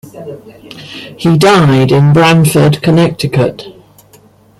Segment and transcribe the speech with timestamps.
[1.15, 3.65] He died in Branford, Connecticut.